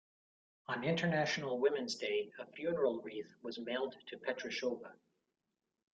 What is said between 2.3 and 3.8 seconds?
a funeral wreath was